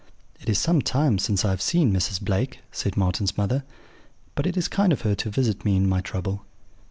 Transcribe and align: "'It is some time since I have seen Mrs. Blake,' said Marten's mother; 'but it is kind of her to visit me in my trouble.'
"'It 0.39 0.49
is 0.49 0.57
some 0.57 0.81
time 0.81 1.19
since 1.19 1.45
I 1.45 1.51
have 1.51 1.61
seen 1.61 1.93
Mrs. 1.93 2.19
Blake,' 2.19 2.61
said 2.71 2.97
Marten's 2.97 3.37
mother; 3.37 3.63
'but 4.33 4.47
it 4.47 4.57
is 4.57 4.67
kind 4.67 4.91
of 4.91 5.01
her 5.01 5.13
to 5.13 5.29
visit 5.29 5.63
me 5.63 5.75
in 5.75 5.87
my 5.87 6.01
trouble.' 6.01 6.43